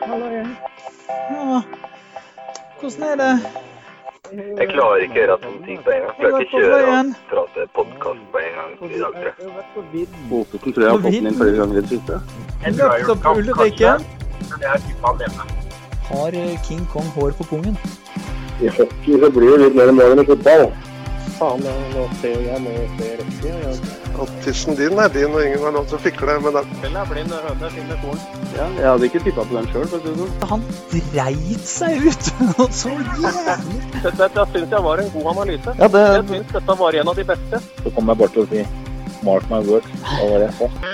[0.00, 0.56] Hallo igjen.
[1.30, 1.62] Ja,
[2.80, 3.32] hvordan er det?
[4.58, 6.10] Jeg klarer ikke å gjøre sånne ting på en gang.
[6.10, 9.34] Jeg klarer ikke å kjøre og prate podkast på en gang i dag, tror jeg.
[9.40, 10.18] Jeg har vært på vidd.
[10.30, 12.14] Bofuten tror jeg har fått den inn flere ganger i det siste.
[12.80, 13.22] Løpt opp
[14.60, 14.76] jeg
[16.10, 16.32] har
[16.66, 17.76] King Kong hår på pungen?
[18.60, 20.64] I hockey så blir det litt mer om dagen i fotball.
[21.36, 23.52] Faen, nå ser jo jeg må se rett i.
[23.68, 24.09] Ja.
[24.20, 26.72] At tissen din er din, og ingen har lov til å fikle med den.
[26.76, 28.20] Spillet er blind, høne finner korn.
[28.52, 30.34] Ja, jeg hadde ikke tippa på den sjøl, det sånn.
[30.50, 32.30] Han dreit seg ut!
[32.60, 33.80] Og så jævlig.
[33.96, 35.76] Dette, dette syns jeg var en god analyse.
[35.80, 37.62] Ja, det, Jeg syns dette var en av de beste.
[37.80, 38.66] Så kommer jeg bare til å si
[39.24, 40.00] mark my words.
[40.04, 40.90] Hva var det jeg sa?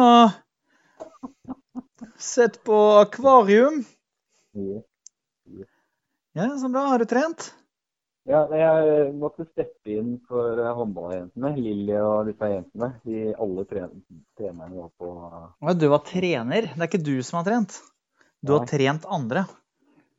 [0.00, 0.30] Og
[2.20, 3.82] sett på akvarium.
[6.32, 6.80] Ja, så bra.
[6.92, 7.50] Har du trent?
[8.28, 12.90] Ja, jeg måtte steppe inn for eh, håndballjentene, Lilly og disse jentene.
[13.06, 14.02] De alle tren-
[14.38, 15.08] trenerne var på
[15.64, 16.68] ja, Du var trener.
[16.74, 17.80] Det er ikke du som har trent.
[18.44, 19.46] Du har trent andre.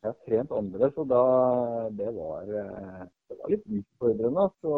[0.01, 1.21] Jeg har trent andre, så da
[1.93, 4.49] Det var, eh, det var litt utfordrende.
[4.65, 4.71] Så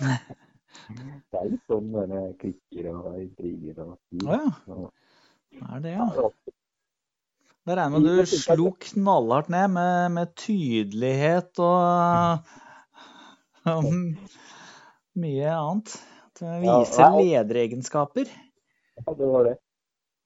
[0.90, 3.94] det er litt sånn denne klikker og intriger og
[4.26, 4.50] Å ja.
[4.66, 4.90] Så-
[5.60, 11.58] Er det, Ja, Da det jeg regner med du slo knallhardt ned med, med tydelighet
[11.60, 12.46] og,
[13.66, 13.90] og
[15.20, 15.96] mye annet.
[16.40, 18.30] Det viser Ja, lederegenskaper.
[19.00, 19.56] Ja, det var det.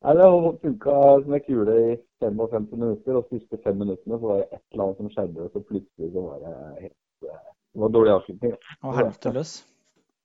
[0.04, 4.28] Nei, Det funka som ei kule i 55 minutter, og de siste fem minuttene så
[4.30, 7.38] var det et eller annet som skjedde, og så plutselig så var det helt eh,
[7.72, 8.52] Det var dårlig avslutning.
[8.82, 9.54] Og helvete løs.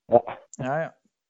[0.09, 0.21] Ja.
[0.59, 0.89] Ja, ja.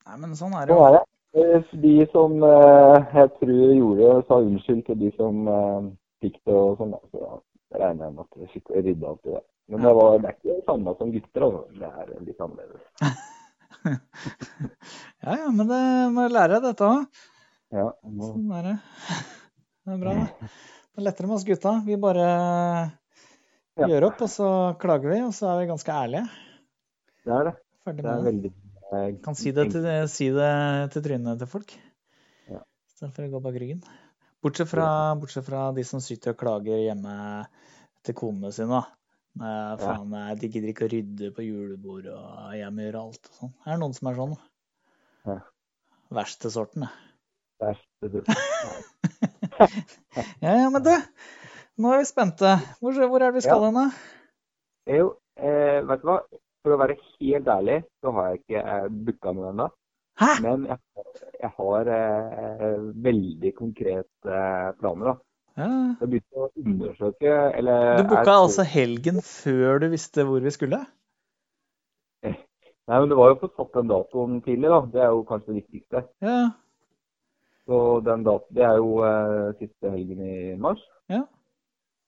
[0.10, 0.84] Nei, men sånn er det jo.
[0.88, 1.04] er det.
[1.40, 5.90] Eh, De som eh, jeg tror gjorde, sa unnskyld til de som eh,
[6.24, 7.24] fikk det og sånn, så
[7.70, 9.44] jeg regner jeg med at de fikk rydda opp i det.
[9.70, 11.62] Men det, var, det er ikke det samme som gutter, altså.
[11.78, 12.86] Det er litt annerledes.
[15.24, 15.80] Ja, ja, men det
[16.16, 17.20] må jeg lære dette òg.
[17.76, 18.32] Ja, må...
[18.34, 18.76] Sånn er det.
[19.90, 20.50] Det er bra, det.
[20.94, 21.72] Det er lettere med oss gutta.
[21.86, 22.26] Vi bare
[23.80, 23.88] Ja.
[23.88, 24.48] gjør opp, og så
[24.82, 26.26] klager vi, og så er vi ganske ærlige.
[27.24, 27.54] det er det.
[27.86, 28.52] Ferdig Det er veldig
[28.94, 30.52] eh, Kan si det til, si det
[30.94, 31.74] til trynet til folk.
[32.50, 32.62] Ja.
[32.92, 33.82] Istedenfor å gå bak ryggen.
[34.44, 34.88] Bortsett fra,
[35.20, 37.16] bortsett fra de som sitter og klager hjemme
[38.08, 38.80] til konene sine.
[38.80, 38.96] da.
[39.80, 43.38] Faen, nei, de gidder ikke å rydde på julebord, og jeg må gjøre alt og
[43.42, 43.54] sånn.
[43.66, 44.36] Er det noen som er sånn?
[45.30, 45.38] Ja.
[46.20, 46.92] Verste sorten, det.
[47.62, 48.36] verste sorten.
[50.40, 50.94] Ja, ja, men du,
[51.84, 52.54] nå er vi spente.
[52.80, 53.90] Hvor, hvor er det vi skal hen, da?
[54.88, 56.22] Jo, eh, vet du hva?
[56.70, 59.66] For å være helt ærlig, så har jeg ikke eh, booka noe ennå.
[60.44, 61.06] Men jeg,
[61.42, 62.76] jeg har eh,
[63.08, 65.16] veldig konkrete eh, planer, da.
[65.58, 65.70] Ja.
[65.98, 68.36] Jeg begynte å undersøke, eller Du booka er...
[68.36, 70.84] altså helgen før du visste hvor vi skulle?
[72.22, 72.36] Nei,
[73.00, 74.80] men det var jo fått satt den datoen tidlig, da.
[74.94, 76.04] Det er jo kanskje det viktigste.
[76.26, 76.38] Ja.
[77.66, 80.86] Så den dat det er jo eh, siste helgen i mars.
[81.10, 81.26] Ja.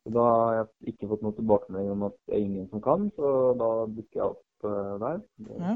[0.05, 3.09] Så da har jeg ikke fått noe tilbakemelding om at det er ingen som kan,
[3.17, 5.21] så da booker jeg opp eh, der.
[5.47, 5.75] Ja.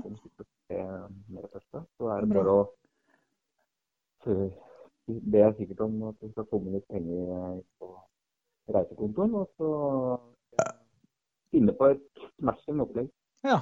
[2.00, 2.62] Så er det bare å
[4.26, 7.92] be sikkert om at det skal komme litt penger eh, på
[8.74, 9.70] reisekontoen, og så
[11.54, 13.12] finne på et smashing opplegg.
[13.46, 13.60] Ja.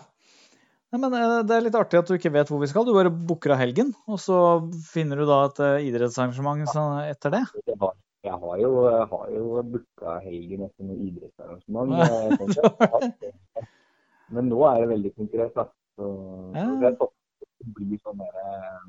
[0.94, 2.88] Nei, men eh, Det er litt artig at du ikke vet hvor vi skal.
[2.88, 4.38] Du bare booker av helgen, og så
[4.94, 6.64] finner du da et eh, idrettsarrangement
[7.10, 7.44] etter det.
[7.68, 11.90] Jeg har, jeg har jo, jeg har jo booka helgen etter noe idrettsarrangement.
[12.00, 13.68] Ja,
[14.34, 15.54] Men nå er det veldig konkret.
[15.58, 15.68] da.
[15.98, 16.08] Så,
[16.58, 16.66] Ja.
[16.66, 18.88] så jeg håper det blir sånn der,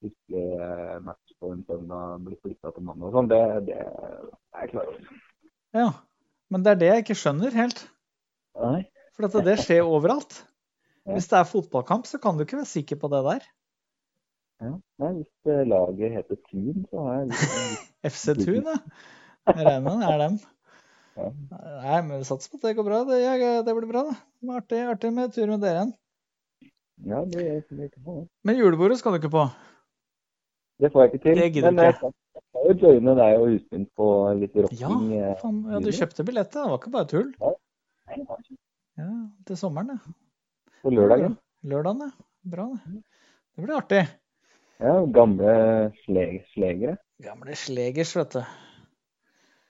[0.00, 3.28] skikkelig eh, match på en søndag blir flytta til mandag og sånn.
[3.30, 5.20] Det, det er jeg klar over.
[5.76, 5.88] Ja.
[6.50, 7.84] Men det er det jeg ikke skjønner helt.
[8.58, 8.80] Nei.
[9.14, 10.40] For dette, det skjer overalt.
[11.10, 13.46] Hvis det er fotballkamp, så kan du ikke være sikker på det der.
[14.60, 14.72] Ja.
[15.16, 18.76] Hvis eh, laget heter Tun, så har jeg litt FC Thun, ja.
[19.50, 20.34] Jeg regner med det er dem.
[21.16, 21.30] Ja.
[21.82, 23.00] Nei, men vi satser på at det går bra.
[23.08, 23.18] Det,
[23.66, 24.16] det blir bra, det.
[24.40, 25.92] Det var Artig, artig med tur med dere igjen.
[27.10, 28.16] Ja, det gjør jeg ikke på.
[28.46, 29.44] Men julebordet skal du ikke på.
[30.80, 31.40] Det får jeg ikke til.
[31.40, 34.06] Det gidder Men jeg kan jeg kan jo joine deg og Husbyen på
[34.38, 35.04] litt Ja, rocking.
[35.14, 37.30] Ja, faen, ja, du kjøpte billett, det var ikke bare tull.
[37.40, 37.52] Nei,
[38.10, 38.58] det ikke
[39.00, 39.08] Ja,
[39.48, 40.14] til sommeren, ja.
[40.84, 41.36] På lørdagen.
[41.72, 42.28] Lørdagen, ja.
[42.54, 43.02] Bra, det.
[43.56, 44.02] Det blir artig.
[44.80, 45.54] Ja, gamle
[46.04, 46.96] sleg slegere.
[47.20, 48.42] Gamle slegers, vet du.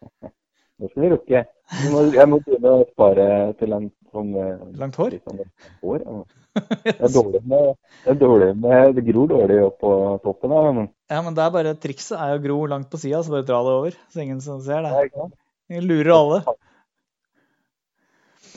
[0.80, 1.40] Det skal vi rukke.
[1.80, 3.26] Jeg må, jeg må begynne å spare
[3.60, 5.12] til en Sånn, eh, Langt hår?
[5.22, 5.38] sånn
[5.84, 6.02] hår.
[6.02, 6.14] ja.
[6.82, 7.68] Det er dårlig med,
[8.02, 9.92] det er dårlig med, det gror dårlig opp på
[10.24, 13.20] toppen av men, Ja, men det er bare trikset er å gro langt på sida,
[13.22, 13.98] så bare dra det over.
[14.10, 14.90] Så ingen som ser det.
[15.14, 15.28] ja.
[15.70, 16.40] Jeg lurer alle.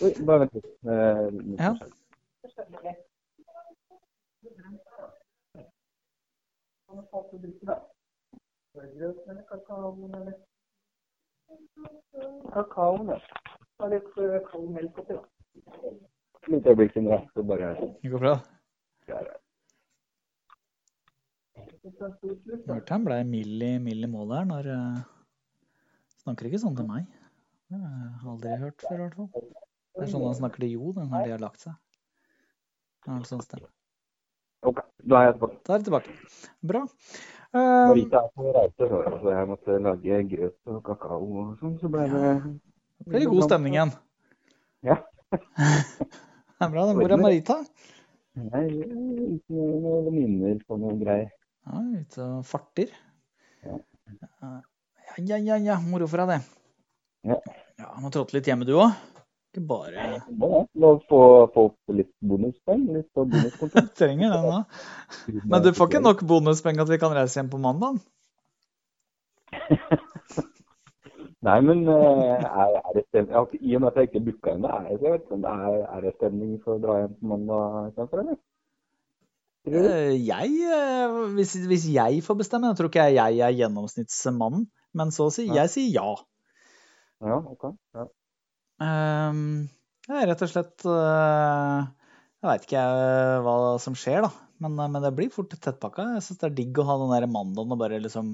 [0.02, 0.72] Oi, bare vent litt.
[0.82, 1.30] Ja.
[1.30, 1.76] litt Ja.
[1.76, 1.94] forskjell.
[12.54, 13.20] Kakaoen, ja.
[13.80, 15.24] Ta litt eh, kald melk oppi, da.
[16.52, 17.22] Litt øyeblikk, Sindre.
[17.34, 18.36] Så bare Det går bra.
[19.08, 19.32] der.
[22.68, 25.02] Hørte han ble mild i, mild i målet her når uh,
[26.24, 27.08] Snakker ikke sånn til meg.
[27.68, 29.48] Det har jeg aldri hørt før, i hvert fall.
[29.94, 31.76] Det er sånn han snakker til Jo når de har lagt seg.
[33.04, 33.66] Det er en sånn sted.
[34.64, 35.58] OK, da er jeg tilbake.
[35.68, 36.16] Da er jeg tilbake.
[36.72, 36.84] Bra.
[37.54, 41.76] Eh, Marita er på reise, så jeg måtte lage grøt og kakao og sånn.
[41.82, 42.32] Så ble det
[43.04, 43.92] det blir god stemning igjen.
[44.88, 44.98] Ja.
[46.64, 46.84] Det er bra.
[46.96, 47.56] Hvor er Marita?
[48.40, 51.28] Nei, uten noen venninner på noe greier.
[51.68, 52.94] Ja, ute og farter.
[53.66, 53.76] Ja.
[54.40, 54.54] Ja,
[55.20, 55.76] ja, ja, ja.
[55.84, 57.34] Moro for deg, det.
[57.34, 57.38] Ja.
[57.82, 58.96] Ja, Må trådte litt hjemme, du òg.
[59.54, 60.04] Ikke bare
[60.34, 60.66] Må
[61.06, 61.20] få,
[61.54, 62.88] få litt bonuspoeng.
[62.96, 63.90] Litt bonuskontroll.
[64.00, 64.64] trenger den, da.
[65.46, 68.00] Men du får ikke nok bonuspenger at vi kan reise hjem på mandag?
[71.44, 73.36] Nei, men eh, er, er det stemning?
[73.36, 76.14] Har I og med at jeg ikke booka ennå, er, jeg vet er, er det
[76.16, 78.38] stemning for å dra hjem på mandag Kanskje, eller?
[79.68, 84.66] Eh, Jeg, eh, hvis, hvis jeg får bestemme, jeg tror ikke jeg jeg er gjennomsnittsmannen,
[84.98, 85.62] men så å Ja.
[85.62, 86.10] jeg sier ja.
[87.24, 87.70] Ja, OK.
[87.96, 88.08] Ja.
[88.84, 89.70] Ehm,
[90.08, 91.84] Det er rett og slett eh,
[92.44, 94.32] Jeg veit ikke jeg hva som skjer, da.
[94.64, 96.10] Men, eh, men det blir fort tettpakka.
[96.18, 98.34] Jeg syns det er digg å ha den der mandagen og bare liksom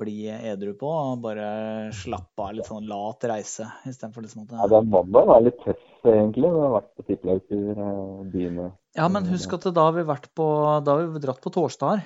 [0.00, 0.90] bli edru på.
[0.90, 2.52] Og bare slappe av.
[2.58, 6.50] Litt sånn lat reise istedenfor liksom ja, at den mandagen er litt tøff, egentlig.
[6.50, 8.70] Vi har vært på tippelagtur og byene.
[8.98, 10.46] Ja, men husk at da har vi vært på
[10.84, 12.02] Da har vi dratt på torsdager.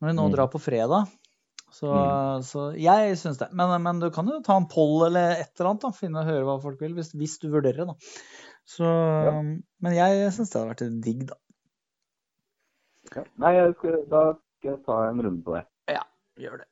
[0.00, 0.32] Når vi nå Mm.
[0.36, 1.08] drar på fredag.
[1.70, 2.42] Så, Mm.
[2.42, 3.48] så jeg syns det.
[3.54, 5.82] Men, men du kan jo ta en poll eller et eller annet.
[5.86, 7.94] da, Finne og høre hva folk vil, hvis, hvis du vurderer det.
[8.66, 8.86] Så,
[9.80, 11.38] Men jeg syns det hadde vært digg, da.
[13.16, 13.24] Ja.
[13.42, 14.24] Nei, skal, da
[14.58, 15.64] skal jeg ta en runde på det.
[15.90, 16.02] Ja,
[16.38, 16.66] Gjør det.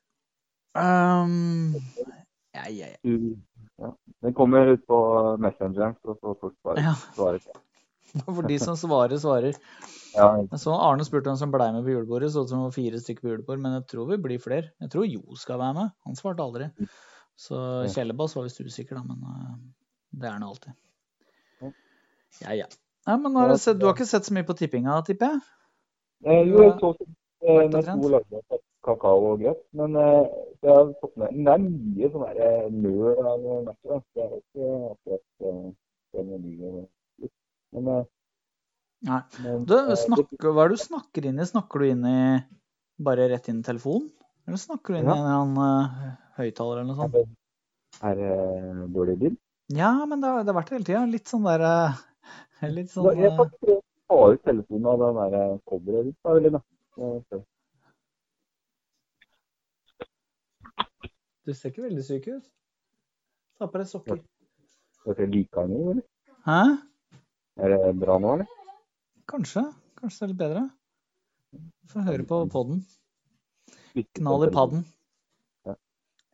[0.79, 1.73] Um,
[2.55, 3.17] ja, ja, ja.
[3.79, 3.89] Ja.
[4.21, 4.99] Den kommer ut på
[5.41, 6.83] Messengeren, så får folk svare.
[6.83, 7.59] Ja.
[8.25, 9.57] For de som svarer, svarer.
[10.15, 12.31] Ja, så Arne spurte hvem som blei med på julebordet.
[12.33, 14.71] Så ut som det var fire stykker på julebord, men jeg tror vi blir flere.
[14.81, 15.95] Jeg tror Jo skal være med.
[16.07, 16.69] Han svarte aldri.
[17.39, 17.59] Så
[17.93, 19.53] Kjellebass var visst usikker, da, men uh,
[20.11, 20.75] det er han alltid.
[22.41, 22.55] Ja.
[22.57, 22.65] Ja.
[23.07, 25.39] Nei, men har du, sett, du har ikke sett så mye på tippinga, tipper jeg?
[26.27, 27.95] Eh, jo, jeg så eh, trent?
[27.95, 33.29] to lagde kakao og grøt, men eh, fått med, det er mye sånn eh, nøl
[33.31, 34.03] av matcher.
[34.15, 36.91] Det er ikke akkurat eh, liker litt.
[37.75, 38.05] Men, eh,
[39.09, 39.19] Nei.
[39.43, 41.45] men Du, eh, snakker, hva er det du snakker inn i?
[41.47, 42.21] Snakker du inn i
[42.99, 44.09] bare rett inn i telefonen?
[44.47, 45.99] Eller snakker du inn i en uh,
[46.39, 47.37] høyttaler eller noe sånt?
[48.01, 48.31] er det,
[48.95, 49.37] dårlig lyd?
[49.75, 51.05] Ja, men det har, det har vært det hele tida.
[51.05, 52.01] Litt sånn der eh,
[52.77, 53.51] Litt sånn Jeg kan
[54.09, 56.63] ta ut telefonen av den der coveret ditt, da,
[56.97, 57.43] så-
[61.45, 62.49] Du ser ikke veldig syk ut.
[63.57, 64.19] Ta på deg sokker.
[64.19, 66.03] Det ser det like nå, eller?
[66.45, 66.59] Hæ?
[67.59, 68.47] Er det bra nå, eller?
[69.29, 69.65] Kanskje.
[69.99, 70.63] Kanskje det er litt bedre.
[71.91, 72.81] Få høre på podden.
[73.97, 74.85] Ikke Knall i padden.
[75.67, 75.75] Ja.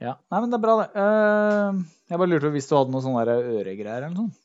[0.03, 0.13] Ja.
[0.29, 0.87] Nei, men det er bra, det.
[1.01, 1.79] Eh,
[2.11, 4.41] jeg bare lurte på hvis du hadde noe sånne øregreier eller noe sånt.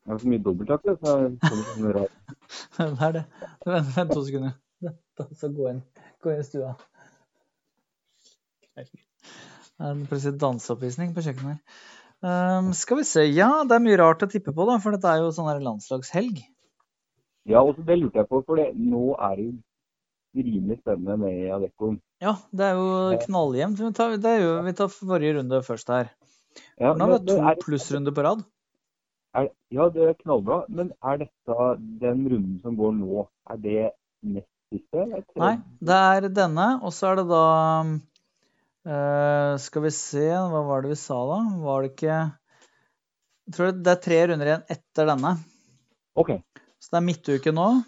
[0.00, 0.94] Det er så mye dobbelttak, det
[2.80, 3.24] Det er det.
[3.68, 4.56] Vent, to sekunder.
[5.36, 5.82] Så gå inn,
[6.24, 6.72] gå inn i stua.
[8.80, 11.82] Det er en plutselig danseoppvisning på kjøkkenet her.
[12.20, 13.22] Um, skal vi se.
[13.32, 15.60] Ja, det er mye rart å tippe på, da, for dette er jo sånn her
[15.64, 16.42] landslagshelg.
[17.48, 21.46] Ja, og det lurte jeg på, for det, nå er det jo rimelig spennende med
[21.56, 21.96] Adeccoen.
[22.22, 23.80] Ja, det er jo knalljevnt.
[23.80, 26.10] Vi tar, det er jo, vi tar forrige runde først her.
[26.78, 28.44] Ja, Nå har vi to er- plussrunder på rad.
[29.38, 30.60] Er, ja, det er knallbra.
[30.68, 31.56] Men er dette
[32.02, 33.90] den runden som går nå, er det
[34.26, 35.04] nest siste?
[35.40, 37.42] Nei, det er denne, og så er det da
[38.86, 41.38] eh, Skal vi se, hva var det vi sa da?
[41.64, 42.16] Var det ikke
[43.46, 45.32] Jeg tror det er tre runder igjen etter denne.
[46.20, 46.30] OK.
[46.80, 47.68] Så det er midtuke nå.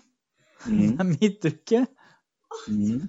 [0.62, 1.00] Det Mm.
[1.00, 1.78] er midtuke.
[2.70, 3.08] Mm.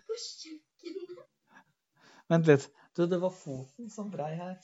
[2.32, 2.64] Vent litt.
[2.98, 4.56] Du, det var foten som brei her.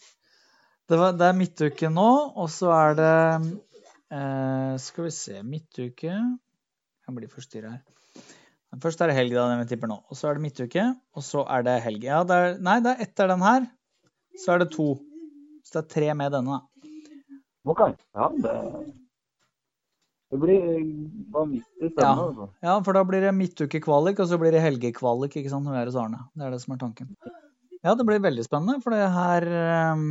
[0.90, 2.08] Det, var, det er midtuke nå,
[2.40, 3.12] og så er det
[3.46, 7.84] uh, Skal vi se Midtuke Jeg blir forstyrra her.
[8.78, 9.98] Først er det helg, da, den vi tipper nå.
[10.06, 10.84] Og så er det midtuke,
[11.18, 12.04] og så er det helg.
[12.06, 13.66] Ja, det er, nei, det er etter den her.
[14.38, 14.92] Så er det to.
[15.66, 16.60] Så det er tre med denne.
[17.70, 17.82] OK.
[18.16, 18.56] Ja, det
[20.30, 20.62] Det blir
[21.34, 22.06] vanvittig spennende.
[22.06, 22.28] Ja.
[22.28, 22.48] Altså.
[22.62, 25.98] Ja, for da blir det midtukekvalik, og så blir det helgekvalik, ikke sant, med hos
[25.98, 26.22] Arne.
[26.38, 27.16] Det er det som er tanken.
[27.82, 30.04] Ja, det blir veldig spennende, for det her eh,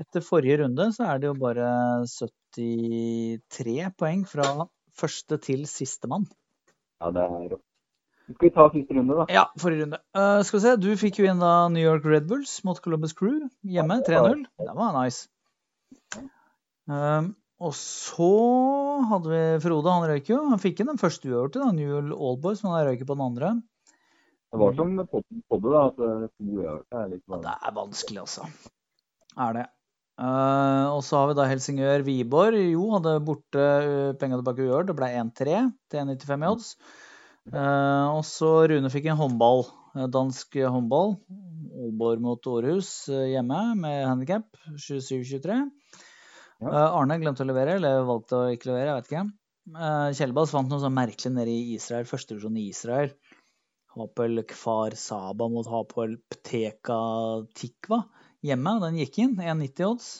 [0.00, 1.66] Etter forrige runde så er det jo bare
[2.06, 4.46] 73 poeng fra
[4.96, 6.24] første til sistemann.
[7.00, 7.66] Ja, det er rått.
[8.30, 9.26] Skal vi ta siste runde, da?
[9.32, 9.98] Ja, forrige runde.
[10.14, 13.14] Uh, skal vi se, du fikk jo inn da New York Red Bulls mot Columbus
[13.18, 14.44] Crew hjemme, 3-0.
[14.60, 15.26] Det var nice.
[16.90, 18.30] Um, og så
[19.10, 20.38] hadde vi Frode, han røyk jo.
[20.52, 23.26] Han fikk inn den første uavgjorte, da, New York Allboys, men han røyk på den
[23.26, 23.50] andre.
[24.50, 28.22] Det var som podden podde, da, at eh, uavgjorte er litt Ja, det er vanskelig,
[28.24, 28.46] altså.
[29.38, 29.66] Er det.
[30.20, 32.58] Eh, og så har vi da Helsingør-Wiborg.
[32.74, 34.90] Jo, hadde borte uh, penga tilbake uavgjort.
[34.90, 35.54] Det ble 1-3
[35.92, 36.72] til 1,95 i odds.
[37.50, 39.64] Uh, og så Rune fikk en håndball.
[39.96, 41.16] eh, Dansk håndball.
[41.80, 44.60] Aalborg mot Århus eh, hjemme med handikap.
[44.76, 45.56] 27-23.
[46.60, 46.68] Ja.
[46.68, 49.26] Eh, Arne glemte å levere, eller valgte å ikke levere, jeg vet ikke.
[49.70, 53.12] Uh, Kjellbass fant noe sånn merkelig nede i Israel, førstevisjon i Israel.
[53.94, 56.98] Hapel Kfar Saba mot Hapel Pteka
[57.56, 58.04] Tikva
[58.46, 58.74] hjemme.
[58.84, 59.36] Den gikk inn.
[59.38, 60.10] 1,90 odds.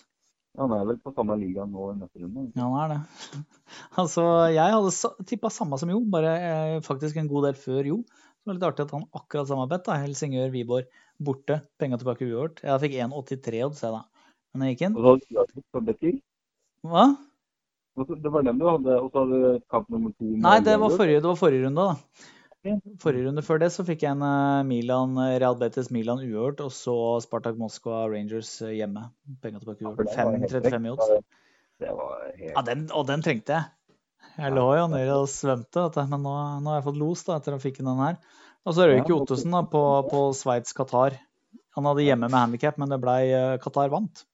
[0.59, 2.49] Han er vel på samme liga nå i neste runde.
[2.59, 3.45] Ja, han er det.
[4.03, 8.01] altså, jeg hadde tippa samme som Jo, bare eh, faktisk en god del før Jo.
[8.41, 9.85] Så det var litt artig at han akkurat samme bet.
[9.87, 10.89] da, Helsingør Viborg
[11.21, 11.61] borte.
[11.79, 12.63] Penga tilbake uavgjort.
[12.65, 14.31] Jeg fikk 1,83 odds, jeg, da.
[14.55, 14.97] Men jeg gikk inn.
[14.97, 16.21] Og så hadde du.
[16.89, 17.05] Hva?
[18.01, 20.29] Det var den du hadde, og så hadde du kamp nummer to.
[20.41, 22.31] Nei, det var forrige, det var forrige runde, da.
[23.01, 26.75] Forrige runde før det så fikk jeg en eh, Milan, Real Betis Milan uavgjort, og
[26.77, 29.07] så Spartak Moskva Rangers eh, hjemme.
[29.41, 30.11] Penga tilbake uavgjort.
[30.13, 31.13] det var helt 5,35 i odds.
[31.81, 33.97] Ja, den, og den trengte jeg.
[34.41, 37.57] Jeg lå jo nede og svømte, men nå, nå har jeg fått los da, etter
[37.57, 38.21] å fikk den her.
[38.69, 41.17] Og så røyk jo Ottosen da, på, på Sveits-Qatar.
[41.77, 44.25] Han hadde hjemme med handikap, men det blei eh, Qatar vant.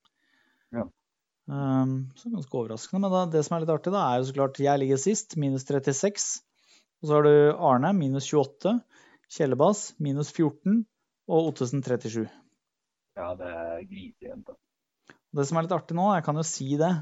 [0.74, 0.88] Ja.
[1.46, 3.04] Um, så ganske overraskende.
[3.04, 5.38] Men da, det som er litt artig, da, er jo så klart jeg ligger sist,
[5.38, 6.26] minus 36.
[7.02, 7.34] Og så har du
[7.70, 8.78] Arne, minus 28.
[9.36, 10.84] Kjellebass, minus 14.
[11.26, 12.26] Og Ottesen 37.
[13.16, 14.46] Ja, det er grisejent.
[14.46, 14.56] da.
[15.36, 16.92] Det som er litt artig nå, jeg kan jo si det,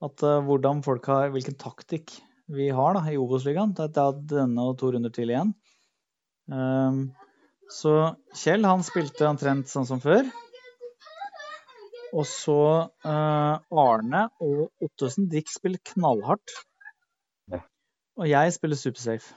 [0.00, 2.14] at eh, hvordan folk har, hvilken taktikk
[2.50, 3.74] vi har da, i Obos-ligaen.
[3.76, 5.52] Det er denne og to runder til igjen.
[6.50, 7.10] Um,
[7.70, 10.26] så Kjell han spilte omtrent sånn som før.
[12.10, 12.58] Og så
[13.06, 16.56] uh, Arne og Ottesen de spiller knallhardt.
[18.20, 19.32] Og jeg spiller supersafe.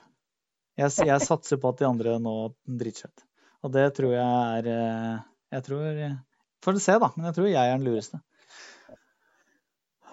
[0.75, 2.35] Jeg, jeg satser på at de andre nå
[2.67, 3.25] driter seg ut.
[3.63, 5.21] Og det tror jeg er eh,
[5.55, 5.99] Jeg tror
[6.63, 7.09] Får se, da.
[7.15, 8.19] Men jeg tror jeg er den lureste.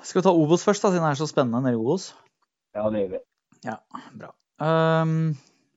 [0.02, 2.08] Skal vi ta Obos først, da, siden det er så spennende nede i Obos?
[2.74, 3.20] Ja, det gjør vi.
[3.66, 3.76] Ja,
[4.16, 4.30] bra.
[4.58, 5.12] Um,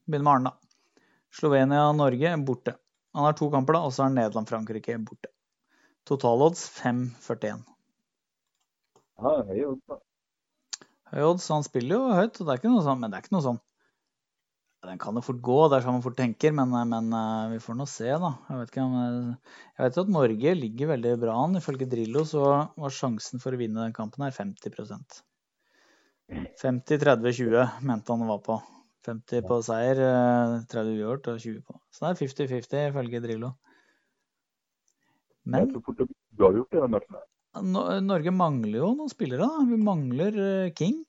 [0.08, 1.04] begynner med Arne, da.
[1.38, 2.76] Slovenia-Norge borte.
[3.14, 5.30] Han har to kamper, da, og så er Nederland-Frankrike borte.
[6.10, 7.62] Totalodds 5,41.
[9.22, 10.00] Ja, høy odds, da.
[11.14, 13.26] Høy odds, han spiller jo høyt, og det er ikke noe sånn, men det er
[13.26, 13.60] ikke noe sånn
[14.88, 17.60] Den kan jo fort gå, det er sånn man fort tenker, men, men eh, vi
[17.64, 18.32] får nå se, da.
[18.50, 21.60] Jeg vet ikke om eh, Jeg vet jo at Norge ligger veldig bra an.
[21.60, 22.48] Ifølge Drillo så
[22.82, 25.22] var sjansen for å vinne den kampen her 50%
[26.34, 28.62] 50-30-20 mente han det var på.
[29.06, 31.78] 50 på seier, eh, 30 uavgjort og 20 på.
[31.92, 33.52] Så det er 50-50 ifølge Drillo.
[35.44, 37.22] Men uavgjort i den matchen.
[37.62, 39.46] Norge mangler jo noen spillere.
[39.46, 39.66] da.
[39.70, 41.04] Vi mangler eh, King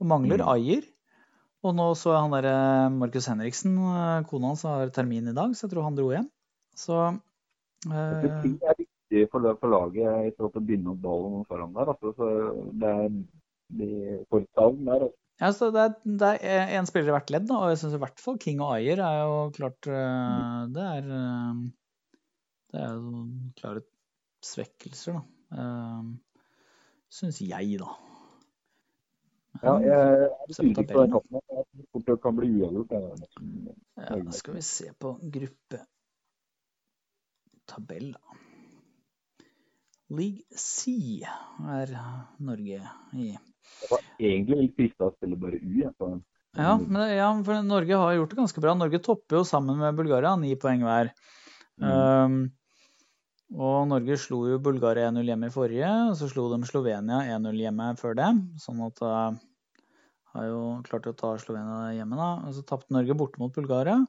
[0.00, 0.48] og mangler Mm.
[0.54, 0.88] Ayer.
[1.64, 2.56] Og nå så jeg han derre
[2.92, 6.26] Markus Henriksen, eh, kona hans, har termin i dag, så jeg tror han dro hjem.
[6.76, 6.98] Så
[7.88, 11.72] eh, ting er viktig for, for laget i forhold til å binde opp ballen foran
[11.76, 11.92] der.
[11.94, 12.30] Altså, så
[12.82, 13.08] det er
[13.74, 13.88] de
[14.28, 15.06] får savn der.
[15.06, 15.18] Altså.
[15.40, 17.96] ja, så det er, det er en spiller i hvert ledd, da, og jeg syns
[17.96, 21.62] i hvert fall King og Ayer er jo klart eh, Det er eh,
[22.74, 23.24] Det er jo
[23.56, 23.86] klare
[24.44, 25.24] svekkelser, da.
[25.52, 26.16] Uh,
[27.12, 27.90] syns jeg, da.
[29.62, 31.38] Ja, jeg er usikker på den kampen.
[31.38, 32.90] Jeg tror fort det kan bli uavgjort.
[32.94, 33.00] Ja,
[34.16, 38.22] da skal vi se på gruppetabell, da.
[40.14, 40.76] League C
[41.24, 41.88] er
[42.44, 42.80] Norge
[43.16, 43.38] i.
[43.80, 45.64] Det var egentlig litt frista å spille bare U.
[45.80, 45.92] Jeg.
[46.54, 48.74] Ja, men ja, for Norge har gjort det ganske bra.
[48.78, 51.06] Norge topper jo sammen med Bulgaria, ni poeng hver.
[51.82, 52.34] Um,
[53.52, 57.60] og Norge slo jo Bulgaria 1-0 hjemme i forrige, og så slo de Slovenia 1-0
[57.60, 58.30] hjemme før det.
[58.62, 59.36] Sånn at uh,
[60.34, 62.30] har jo klart å ta Slovenia hjemme, da.
[62.48, 64.00] Og så tapte Norge borte mot Bulgaria.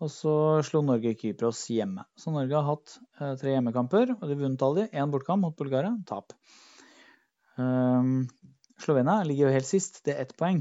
[0.00, 0.32] Og så
[0.66, 2.04] slo Norge Kypros hjemme.
[2.20, 5.00] Så Norge har hatt eh, tre hjemmekamper, og de vunnet alle de.
[5.00, 6.34] Én bortkamp mot Bulgaria, tap.
[7.56, 8.26] Um,
[8.80, 10.60] Slovenia ligger jo helt sist, det er ett poeng.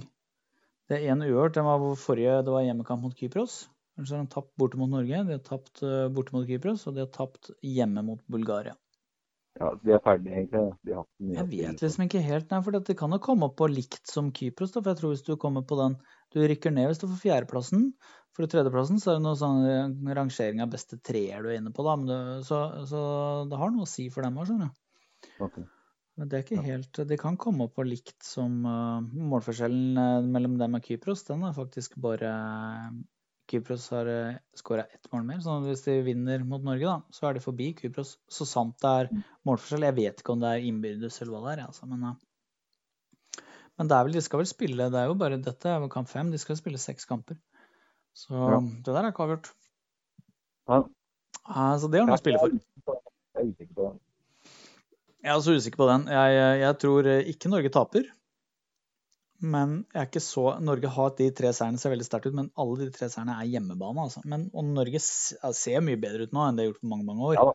[0.88, 1.58] Det er én uavgjort.
[1.58, 3.66] Det var forrige det var hjemmekamp mot Kypros.
[3.96, 6.98] Ellers har de tapt borte mot Norge, de har tapt eh, borte mot Kypros, og
[6.98, 8.76] de har tapt hjemme mot Bulgaria.
[9.56, 10.64] Ja, de er ferdige, egentlig.
[10.84, 10.96] De
[11.32, 14.34] Jeg vet liksom ikke helt, nei, for det kan jo komme opp på likt som
[14.36, 14.74] Kypros.
[14.74, 15.96] da, for jeg tror hvis du kommer på den
[16.36, 17.94] Du rykker ned hvis du får fjerdeplassen.
[18.36, 21.86] For tredjeplassen så er det noe sånn rangering av beste treer du er inne på,
[21.88, 21.94] da.
[21.96, 22.18] Men det,
[22.50, 22.60] så,
[22.90, 23.00] så
[23.48, 25.62] det har noe å si for dem òg, skjønner du.
[26.20, 30.60] Men det er ikke helt Det kan komme opp på likt som uh, målforskjellen mellom
[30.60, 31.24] dem og Kypros.
[31.28, 32.34] Den er faktisk bare
[33.52, 35.42] Kypros har uh, skåra ett mål mer.
[35.44, 38.16] Så hvis de vinner mot Norge, da, så er de forbi Kypros.
[38.32, 39.12] Så sant det er
[39.48, 39.86] målforskjell.
[39.90, 42.16] Jeg vet ikke om det er innbyrdes eller hva det er, altså, men uh,
[43.76, 46.08] men det er vel, de skal vel spille Det er jo bare dette er kamp
[46.08, 46.32] fem.
[46.32, 47.38] De skal spille seks kamper.
[48.16, 48.60] Så Ja.
[48.62, 49.52] det der er ikke avgjort.
[50.70, 50.84] Ja.
[51.78, 52.56] Så det har de å spille for.
[53.36, 54.00] Jeg er usikker på den.
[55.26, 56.08] Jeg er også usikker på den.
[56.08, 58.08] Jeg, jeg tror eh, ikke Norge taper.
[59.44, 62.48] Men jeg er ikke så Norge har de tre seirene ser veldig sterkt ut, men
[62.62, 64.08] alle de tre seirene er hjemmebane.
[64.08, 64.24] Altså.
[64.24, 67.32] Men, og Norge ser mye bedre ut nå enn det har gjort på mange mange
[67.34, 67.40] år.
[67.42, 67.54] Ja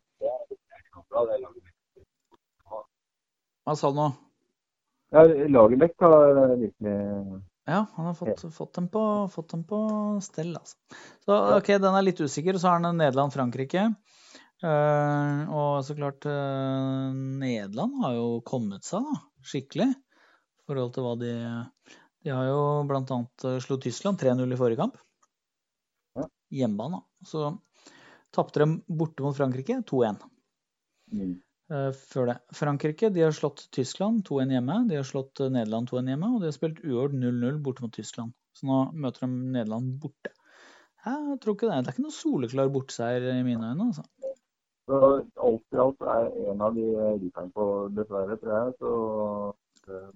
[1.10, 1.60] det er.
[3.66, 4.08] Hva sa du nå?
[5.14, 6.94] Ja, Lagerbäck har virkelig
[7.70, 9.80] Ja, han har fått, fått, dem på, fått dem på
[10.24, 10.78] stell, altså.
[11.26, 12.58] Så OK, den er litt usikker.
[12.58, 13.90] Så har han Nederland-Frankrike.
[14.60, 19.20] Uh, og så klart uh, Nederland har jo kommet seg da,
[19.52, 19.88] skikkelig.
[20.70, 21.34] Forhold til hva de
[22.22, 24.98] De har jo annet eh, slo Tyskland 3-0 i forrige kamp.
[26.54, 27.00] Hjemmebane.
[27.26, 27.48] Så
[28.34, 30.20] tapte de borte mot Frankrike 2-1
[31.10, 31.32] mm.
[31.74, 32.36] eh, før det.
[32.54, 34.76] Frankrike de har slått Tyskland 2-1 hjemme.
[34.90, 37.96] De har slått eh, Nederland 2-1 hjemme, og de har spilt uavgjort 0-0 borte mot
[37.96, 38.36] Tyskland.
[38.54, 40.34] Så nå møter de Nederland borte.
[41.06, 41.80] Jeg tror ikke det.
[41.80, 43.88] Det er ikke noe soleklar bortseier i mine øyne.
[43.88, 44.04] altså.
[44.90, 45.00] Så
[45.46, 46.86] alt i alt er en av de
[47.24, 48.76] ryperne på, dessverre, tror jeg.
[48.82, 48.94] Så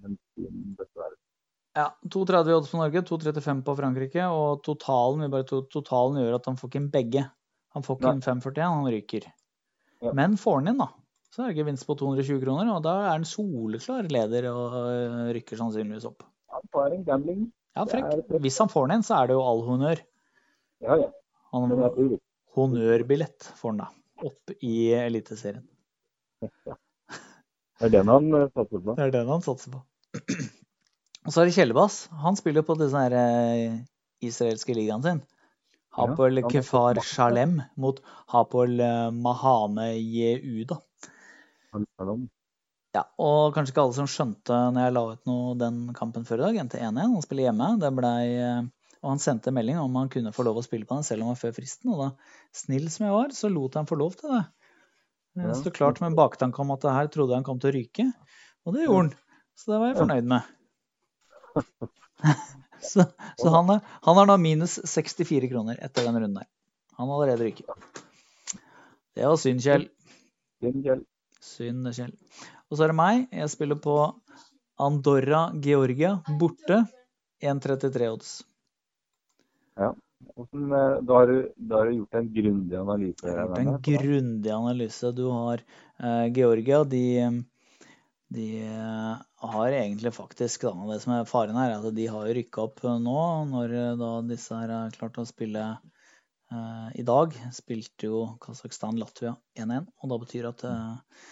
[0.03, 0.17] men
[2.15, 6.59] 2,30 i odds på Norge, 2,35 på Frankrike, og totalen, to, totalen gjør at han
[6.59, 7.25] får ikke inn begge.
[7.75, 9.27] Han får ikke inn 5,41, han ryker.
[10.05, 10.13] Ja.
[10.15, 10.87] Men får han inn, da,
[11.35, 15.21] så er det gevinst på 220 kroner, og da er han soleklar leder og øh,
[15.35, 16.23] rykker sannsynligvis opp.
[16.55, 17.45] Han tar en gambling.
[17.75, 18.31] Ja, frekk.
[18.39, 20.01] Hvis han får den inn, så er det jo all honnør.
[20.85, 21.09] Ja, ja.
[21.51, 21.73] Han
[22.55, 23.89] honnørbillett får han da,
[24.29, 25.65] opp i Eliteserien.
[26.45, 26.75] Ja.
[27.79, 28.95] det er den han eh, satser på.
[28.95, 29.83] Det er den han satser på.
[31.25, 32.05] Og så er det Kjellebass.
[32.21, 33.79] Han spiller jo på den her eh,
[34.25, 35.23] israelske ligaen sin.
[35.95, 40.77] Hapol ja, Kefar Shalem mot Hapol eh, Mahane Yehuda.
[42.95, 46.39] Ja, og kanskje ikke alle som skjønte når jeg la ut noe den kampen før
[46.39, 47.01] i dag, endte 1-1.
[47.01, 47.71] Han spiller hjemme.
[47.81, 48.61] Det blei eh,
[49.01, 51.31] Og han sendte melding om han kunne få lov å spille på den selv om
[51.31, 51.95] han var før fristen.
[51.95, 52.11] Og da,
[52.55, 54.43] snill som jeg var, så lot han få lov til det.
[55.35, 57.75] Det sto klart med en baktanke om at det her trodde han kom til å
[57.75, 58.05] ryke.
[58.63, 59.15] Og det gjorde han.
[59.55, 60.54] Så det var jeg fornøyd med.
[62.91, 63.05] så
[63.37, 66.49] så han, er, han har nå minus 64 kroner etter den runden der.
[66.99, 67.67] Han har allerede ryket.
[69.15, 69.87] Det var synd, Kjell.
[71.43, 72.13] Synd, Kjell.
[72.69, 73.25] Og så er det meg.
[73.31, 73.97] Jeg spiller på
[74.81, 76.85] Andorra Georgia borte.
[77.43, 78.29] 1,33 odds.
[79.75, 83.27] Hvordan, eh, da, har du, da har du gjort en grundig analyse?
[83.27, 85.11] Jeg har gjort en grundig analyse.
[85.15, 85.61] Du har
[85.99, 87.03] eh, Georgia, de,
[88.35, 89.15] de eh,
[89.49, 92.83] har egentlig faktisk da, Det som er faren her, er at de har rykka opp
[92.83, 93.19] eh, nå,
[93.51, 97.35] når eh, da disse her har klart å spille eh, i dag.
[97.55, 101.25] Spilte jo Kasakhstan-Latvia 1-1, og da betyr at eh,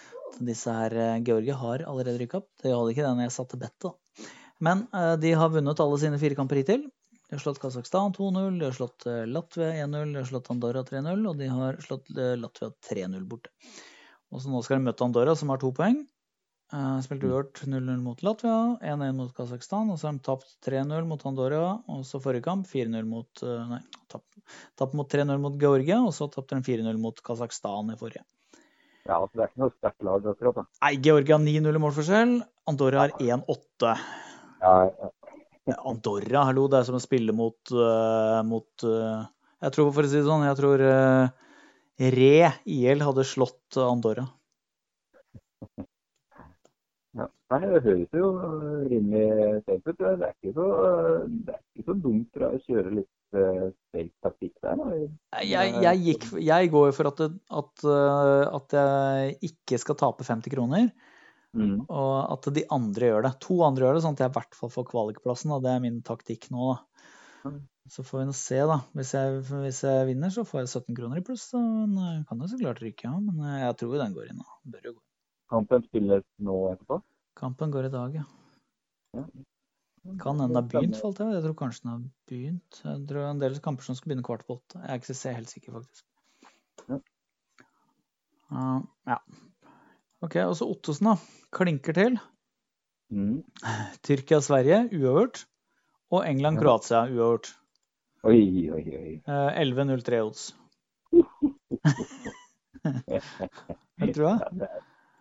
[0.44, 2.50] disse her Georgia har allerede rykka opp.
[2.62, 3.88] Det hadde ikke det når jeg satte bettet.
[3.88, 4.28] da.
[4.64, 6.88] Men eh, de har vunnet alle sine fire kamper hittil.
[7.24, 11.22] De har slått Kasakhstan 2-0, de har slått Latvia 1-0, de har slått Andorra 3-0,
[11.30, 13.50] og de har slått Latvia 3-0 borte.
[14.34, 16.02] Og så nå skal de møte Andorra, som har to poeng.
[16.74, 21.04] Uh, spilte uavgjort 0-0 mot Latvia, 1-1 mot Kasakhstan, og så har de tapt 3-0
[21.06, 23.78] mot Andorra, og så forrige kamp 4-0 mot eh, Nei,
[24.10, 24.26] tapt,
[24.80, 28.24] tapt mot 3-0 mot Georgia, og så tapte de 4-0 mot Kasakhstan i forrige.
[29.04, 30.58] Ja, altså, det er ikke noe sterkt lag akkurat.
[30.58, 30.66] da.
[30.88, 32.34] Nei, Georgia 9-0 i målforskjell,
[32.74, 33.94] Andorra har 1-8.
[34.64, 35.78] Ja, ja.
[35.78, 39.22] Andorra, hallo, det er som å spille mot, uh, mot uh,
[39.62, 40.88] Jeg tror, for å si det sånn, jeg tror
[42.18, 44.26] Re IL hadde slått Andorra.
[47.14, 47.28] Ja.
[47.54, 49.98] Nei, det høres jo øh, rimelig safe ut.
[50.00, 50.68] Det er ikke så,
[51.46, 54.82] det er ikke så dumt å kjøre litt uh, fake taktikk der.
[55.46, 57.22] Jeg, jeg, gikk, jeg går jo for at,
[57.60, 60.90] at, eh, at jeg ikke skal tape 50 kroner,
[61.54, 61.84] Mm.
[61.86, 63.30] og at de andre gjør det.
[63.44, 65.52] To andre gjør det, sånn at jeg i hvert fall får kvalikplassen.
[65.62, 66.72] Det er min taktikk nå,
[67.44, 67.52] da.
[67.94, 68.80] Så får vi se, da.
[68.98, 71.44] Hvis jeg, hvis jeg vinner, så får jeg 17 kroner i pluss.
[71.52, 71.60] så
[72.26, 73.14] kan jo så klart ryke, ja.
[73.22, 74.42] Men eh, jeg tror jo den går inn.
[74.42, 74.58] da.
[74.74, 75.02] Bør jo gå.
[75.52, 77.00] Kampen spilles nå etterpå.
[77.38, 78.24] Kampen går i dag, ja.
[79.14, 79.24] Ja.
[80.20, 81.32] Kan hende den har begynt, falt jeg.
[81.32, 82.80] Jeg tror kanskje den har begynt.
[82.84, 84.80] Jeg tror en del kamper som skal begynne kvart på åtte.
[84.82, 86.04] Jeg er ikke så helt sikker, faktisk.
[86.90, 86.98] Ja.
[88.52, 89.18] Uh, ja.
[90.24, 91.16] OK, og så Ottosen, da.
[91.56, 92.18] Klinker til.
[93.12, 93.40] Mm.
[94.04, 95.44] Tyrkia-Sverige uavgjort.
[96.12, 97.54] Og England-Kroatia uavgjort.
[98.24, 98.40] Oi,
[98.72, 99.14] oi, oi.
[99.20, 100.44] Eh, 11.03 odds.
[104.00, 104.68] Vet tror jeg.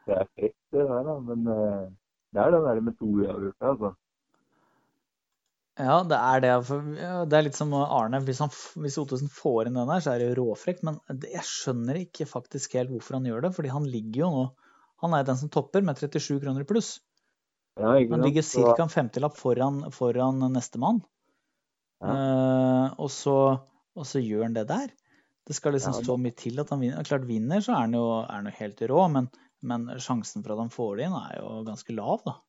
[0.08, 1.18] Ja, det, er, frekt, det der, da.
[1.30, 1.84] Men eh,
[2.34, 3.94] det er den der med to uavgjorte, altså.
[5.80, 6.50] Ja, det er det.
[7.02, 8.20] Ja, det er litt som Arne.
[8.28, 8.52] Hvis, han,
[8.84, 10.84] hvis Ottesen får inn den der, så er det jo råfrekt.
[10.86, 13.54] Men det, jeg skjønner ikke faktisk helt hvorfor han gjør det.
[13.56, 14.44] Fordi han ligger jo nå
[15.04, 16.92] Han er den som topper med 37 kroner i pluss.
[17.82, 18.84] Ja, Han ligger Så- ca.
[18.84, 21.02] en femtilapp foran, foran nestemann.
[22.04, 23.36] Eh, og, så,
[23.98, 24.94] og så gjør han det der.
[25.48, 27.04] Det skal liksom Ja, stå mye til at han vinner.
[27.04, 29.28] Klart vinner, så er han jo, er han jo helt rå, men,
[29.64, 32.40] men sjansen for at han får det inn, er jo ganske lav, da.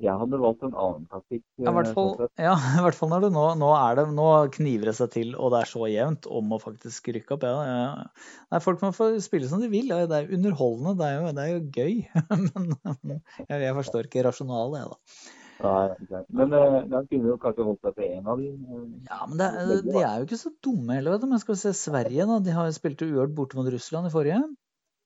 [0.00, 1.42] Jeg hadde valgt en annen taktikk.
[1.60, 4.94] Ja, eh, fall, ja, i hvert fall når det nå, nå det Nå kniver det
[4.96, 7.44] seg til, og det er så jevnt om å faktisk rykke opp.
[7.44, 8.30] Ja, ja.
[8.54, 9.92] Nei, folk må få spille som de vil.
[9.92, 12.00] Ja, det er underholdende, det er jo, det er jo gøy.
[12.54, 15.36] Men jeg, jeg forstår ikke rasjonalet, jeg, da.
[15.60, 16.22] Nei.
[16.32, 18.48] Men da han kunne jo kanskje holdt seg til en av de.
[18.48, 19.48] eh, Ja, men det,
[19.84, 21.28] de er jo ikke så dumme heller, vet du.
[21.28, 22.38] Men skal vi se Sverige, da.
[22.46, 24.40] De har spilt uavgjort borte mot Russland i forrige.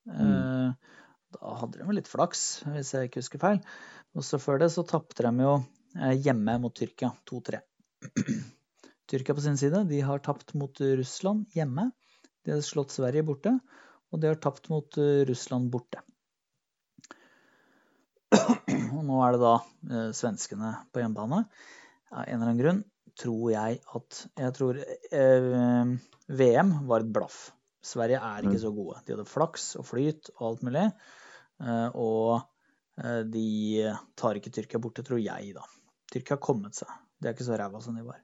[0.07, 0.94] Eh,
[1.33, 3.61] Da hadde de vel litt flaks, hvis jeg ikke husker feil.
[4.15, 5.55] Og så før det så tapte de jo
[5.97, 7.61] eh, hjemme mot Tyrkia 2-3.
[9.09, 11.89] Tyrkia på sin side, de har tapt mot Russland hjemme.
[12.45, 13.55] De har slått Sverige borte,
[14.13, 16.01] og de har tapt mot eh, Russland borte.
[18.95, 21.45] Og nå er det da eh, svenskene på hjemmebane.
[22.13, 22.83] Av en eller annen grunn
[23.15, 25.93] tror jeg at Jeg tror eh,
[26.27, 27.49] VM var et blaff.
[27.85, 28.99] Sverige er ikke så gode.
[29.05, 30.85] De hadde flaks og flyt og alt mulig.
[31.61, 32.41] Eh, og
[33.01, 33.47] eh, de
[34.17, 35.65] tar ikke Tyrkia borte, tror jeg, da.
[36.11, 36.89] Tyrkia har kommet seg.
[37.19, 38.19] De er ikke så ræva som de var.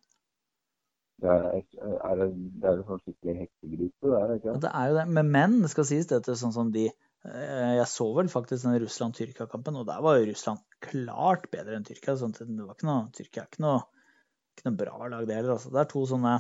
[1.21, 1.61] Det er,
[2.01, 5.05] er det, det er jo sånn skikkelig heksegryte, det er ikke det er jo det.
[5.17, 8.65] Men menn, det skal sies det til sånn som de eh, Jeg så vel faktisk
[8.65, 12.17] den Russland-Tyrkia-kampen, og der var jo Russland klart bedre enn Tyrkia.
[12.17, 13.83] Sånn at det var ikke noe Tyrkia er ikke noe,
[14.55, 15.59] ikke noe bra lag, det heller.
[15.59, 15.73] Altså.
[15.75, 16.33] Det er to sånne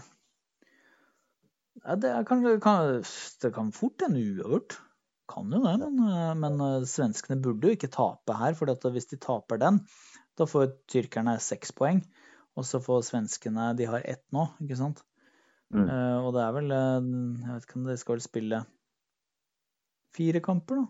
[1.83, 3.03] ja, det, kan, kan,
[3.41, 4.77] det kan fort hende uavgjort.
[5.31, 8.57] Kan jo det, men, eh, men eh, svenskene burde jo ikke tape her.
[8.57, 9.79] For hvis de taper den,
[10.37, 12.03] da får tyrkerne seks poeng.
[12.59, 14.99] Og så får svenskene De har ett nå, ikke sant?
[15.71, 15.85] Mm.
[15.87, 18.57] Uh, og det er vel Jeg vet ikke om de skal vel spille
[20.11, 20.89] fire kamper, da.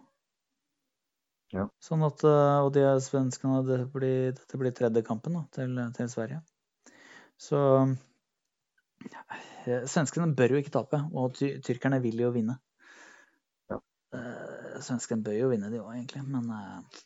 [1.53, 1.65] Ja.
[1.83, 6.41] Sånn at Og de svenskene det blir, Dette blir tredje kampen da, til, til Sverige.
[7.37, 7.61] Så
[9.89, 12.57] Svenskene bør jo ikke tape, og ty tyrkerne vil jo vinne.
[13.71, 13.79] Ja.
[14.17, 17.03] Eh, svenskene bør jo vinne, de òg, egentlig, men eh,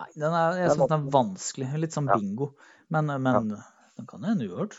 [0.00, 1.68] Nei, den er, jeg er syns den er vanskelig.
[1.82, 2.54] Litt sånn bingo.
[2.92, 4.78] Men, men den kan jo hende uavgjort.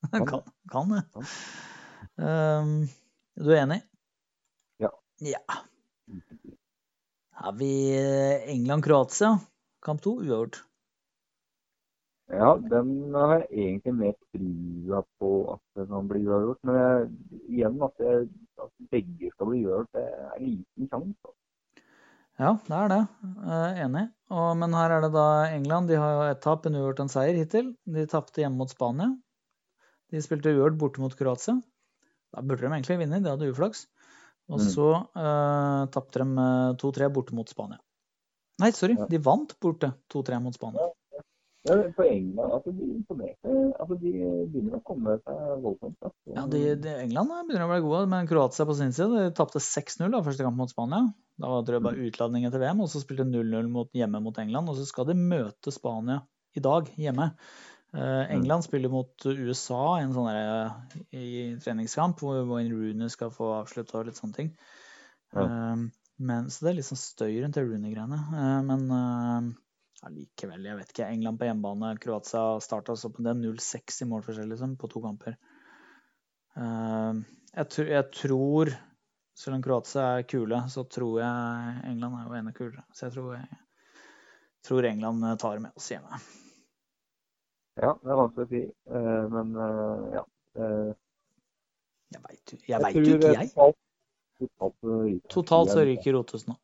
[0.10, 0.40] Den kan,
[0.72, 1.00] kan det.
[2.16, 2.70] Um,
[3.36, 3.82] du er enig?
[4.80, 4.88] Ja.
[5.20, 5.58] Ja.
[7.42, 9.34] Har vi eh, England-Kroatia?
[9.84, 10.62] Kamp to, uavgjort.
[12.30, 16.60] Ja, den har jeg egentlig mer trua på at den blir bli uavgjort.
[16.68, 17.08] Men jeg,
[17.56, 18.28] igjen at, jeg,
[18.62, 21.32] at begge skal bli uavgjort, det er en liten sjanse.
[22.40, 23.00] Ja, det er det.
[23.44, 24.04] Eh, enig.
[24.32, 25.90] Og, men her er det da England.
[25.90, 27.74] De har jo ett tap, en uavgjort, en seier hittil.
[27.84, 29.10] De tapte hjemme mot Spania.
[30.10, 31.58] De spilte uavgjort borte mot Kroatia.
[32.30, 33.88] Da burde de egentlig vinne, de hadde uflaks.
[34.50, 34.70] Og Mm.
[34.72, 37.78] så uh, tapte de eh, 2-3 borte mot Spania.
[38.58, 39.06] Nei, sorry, Ja.
[39.06, 40.80] de vant borte 2-3 mot Spania.
[40.80, 40.90] Ja,
[41.68, 43.54] på England, altså de imponerte.
[43.80, 44.12] Altså de
[44.52, 45.96] begynner å komme seg voldsomt.
[46.00, 46.12] Da.
[46.32, 49.34] Ja, de, de, England eh, begynner å bli gode, men Kroatia på sin side de
[49.36, 51.10] tapte 6-0 da, første kamp mot Spania.
[51.40, 54.72] Da var det bare utladning etter VM, og så spilte 0-0 hjemme mot England.
[54.72, 56.22] Og så skal de møte Spania
[56.56, 57.30] i dag, hjemme.
[57.92, 60.74] Eh, England spiller mot USA i en sånn der,
[61.16, 64.52] i treningskamp, hvor Wayne Rooney skal få avslutta og litt sånne ting.
[65.34, 65.44] Ja.
[65.44, 65.88] Eh,
[66.20, 68.20] men, så det er litt sånn støy rundt det Rooney-greiene.
[68.36, 69.50] Eh, men eh,
[70.06, 71.08] allikevel, jeg vet ikke.
[71.08, 75.02] England på hjemmebane, Kroatia starta så på det er 0-6 i målforskjell liksom, på to
[75.04, 75.38] kamper.
[76.56, 78.72] Eh, jeg, tr jeg tror
[79.40, 82.84] Selv om Kroatia er kule, så tror jeg England er jo enda kulere.
[82.92, 83.60] Så jeg tror, jeg,
[84.68, 86.20] tror England tar med oss hjemme.
[87.80, 88.62] Ja, det er vanskelig å si.
[88.96, 90.24] Eh, men eh, ja.
[90.58, 90.90] Eh,
[92.10, 93.50] Jeg veit jeg vet jo ikke, jeg.
[94.40, 96.56] Totalt, så ryker Totalt så ryker Ottesen nå.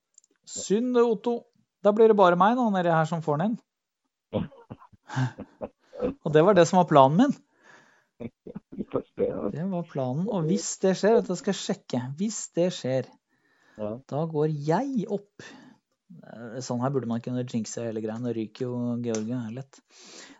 [0.46, 1.37] Synd det, Otto.
[1.84, 3.58] Da blir det bare meg nå nedi her som får den inn.
[6.24, 7.34] Og det var det som var planen min.
[7.36, 9.02] Da.
[9.52, 10.26] Det var planen.
[10.28, 12.02] Og hvis det skjer, vet du, skal jeg sjekke.
[12.18, 13.08] Hvis det skjer,
[13.76, 13.90] Ja.
[14.08, 15.42] da går jeg opp.
[16.64, 18.18] Sånn her burde man kunne jinxe hele greia.
[18.22, 19.80] Nå ryker jo Georgia lett.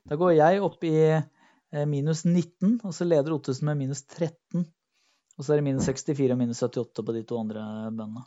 [0.09, 4.65] Da går jeg opp i eh, minus 19, og så leder Ottesen med minus 13.
[5.37, 7.61] Og så er det minus 64 og minus 78 på de to andre
[7.93, 8.25] bøndene.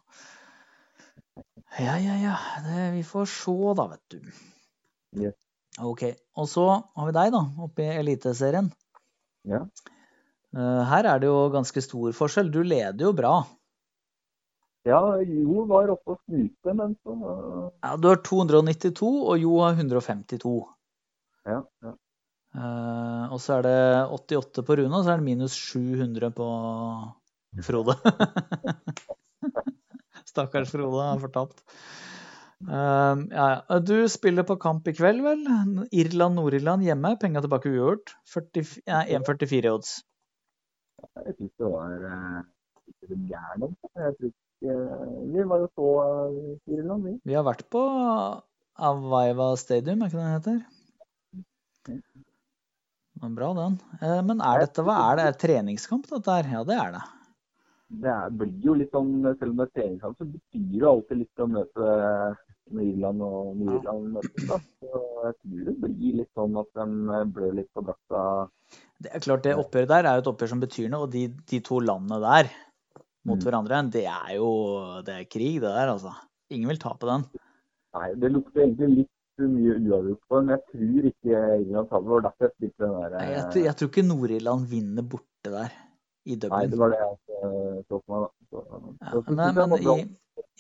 [1.78, 2.36] Ja, ja, ja.
[2.66, 4.32] Det, vi får se, da, vet du.
[5.22, 5.36] Yes.
[5.80, 6.04] OK.
[6.40, 8.72] Og så har vi deg, da, oppe i Eliteserien.
[9.48, 9.62] Ja.
[10.58, 12.50] Eh, Her er det jo ganske stor forskjell.
[12.52, 13.38] Du leder jo bra.
[14.88, 17.16] Ja, Jo var oppe og snuste, men så
[17.84, 20.54] Ja, du har 292, og Jo har 152.
[21.46, 21.62] Ja.
[21.86, 21.94] ja.
[22.56, 23.80] Eh, og så er det
[24.18, 26.48] 88 på Rune, og så er det minus 700 på
[27.66, 27.98] Frode.
[30.30, 31.64] Stakkars Frode har fortapt.
[32.68, 33.80] Eh, ja, ja.
[33.80, 35.46] Du spiller på kamp i kveld, vel?
[35.96, 37.16] Irland-Nord-Irland hjemme.
[37.22, 38.16] Penga tilbake uavgjort.
[38.86, 39.96] ja, 1,44 odds.
[41.16, 42.40] Jeg syns det var eh,
[42.92, 43.78] ikke så gærent.
[43.96, 44.76] Jeg tror ikke
[45.34, 47.14] Vi var jo så eh, Irland, vi.
[47.24, 47.84] Vi har vært på
[48.90, 50.60] Avaiva Stadium, er ikke det det heter?
[51.90, 53.80] Det var bra, den.
[54.02, 55.24] Eh, Men er dette hva er det?
[55.30, 56.52] Er det treningskamp, dette her?
[56.58, 57.06] Ja, det er det.
[57.90, 61.18] Det er, blir jo litt sånn, Selv om det er treningskamp, så betyr det alltid
[61.24, 61.88] litt å møte
[62.70, 64.46] Nyland Irland og Nord-Irland møtes.
[64.46, 64.58] da.
[64.78, 68.24] Så jeg tror det blir litt sånn at de blør litt på drakta.
[69.02, 71.24] Det er klart, det oppgjøret der er jo et oppgjør som betyr noe, og de,
[71.50, 72.52] de to landene der
[73.26, 73.44] mot Mm.
[73.46, 74.50] hverandre, det er jo
[75.06, 76.14] det er krig, det der, altså.
[76.52, 77.26] Ingen vil tape den.
[77.98, 82.06] Nei, det lukter egentlig litt mye uavgjort på men jeg tror ikke England taper.
[82.06, 83.10] Det var derfor jeg spilte den der.
[83.18, 85.72] Nei, Jeg, eh, tror- jeg tror ikke Nord-Irland vinner borte der,
[86.30, 88.32] i Nei, det var det jeg eh, så for meg, da.
[88.50, 90.08] Så, Ja, så, men, men i,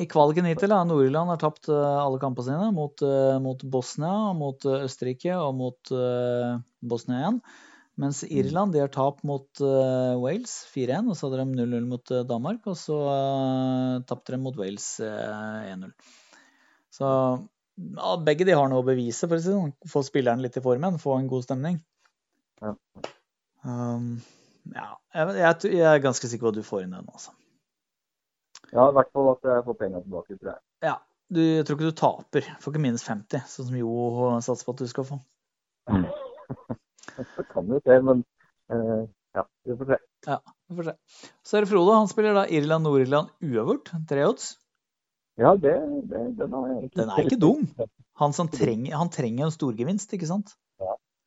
[0.03, 4.67] i kvaliken hittil har Nord-Irland tapt eh, alle kampene sine mot, eh, mot Bosnia, mot
[4.67, 7.41] eh, Østerrike og mot uh, Bosnia igjen.
[7.99, 8.32] Mens Mm.
[8.39, 12.23] Irland de har tapt mot uh, Wales 4-1, og så hadde de 0-0 mot eh,
[12.23, 12.63] Danmark.
[12.71, 15.91] Og så uh, tapte de mot Wales uh, 1-0.
[16.95, 19.75] Så ja, begge de har noe å bevise, for å si det sånn.
[19.91, 21.82] Få spilleren litt i formen, få en god stemning.
[22.63, 22.71] Ja.
[23.67, 24.13] Um,
[24.75, 27.36] ja, jeg, jeg, jeg er ganske sikker på at du får inn den, altså.
[28.69, 30.62] Ja, i hvert fall at jeg får penger tilbake, tror jeg.
[30.86, 30.95] Ja,
[31.34, 32.49] du, jeg tror ikke du taper.
[32.62, 35.21] Får ikke minus 50, sånn som Jo satser på at du skal få.
[37.19, 38.21] Det kan jo skje, men
[38.71, 39.03] uh,
[39.36, 39.97] ja, vi får se.
[40.27, 40.38] Ja,
[40.69, 40.93] Vi får se.
[41.43, 41.97] Så er det Frode.
[41.97, 43.91] Han spiller da Irland-Nord-Irland uavgjort.
[44.08, 44.53] Tre odds.
[45.39, 45.73] Ja, det,
[46.12, 47.65] det, den egentlig Den er ikke dum.
[48.19, 50.55] Han, som trenger, han trenger en storgevinst, ikke sant?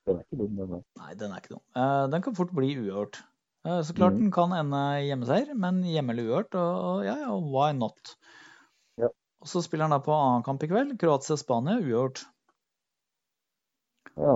[0.06, 0.74] Den er ikke dum, den.
[0.78, 0.82] er.
[1.00, 1.62] Nei, den er ikke dum.
[1.76, 3.22] Uh, Den kan fort bli uavgjort.
[3.64, 4.22] Eh, Så klart Mhm.
[4.24, 8.16] den kan ende hjemmeseier, men hjemme eller uavgjort, og og ja, ja, why not?
[8.98, 9.08] Ja.
[9.40, 10.98] Og så spiller han da på annen kamp i kveld.
[10.98, 12.24] Kroatia-Spania uavgjort.
[14.16, 14.34] Ja.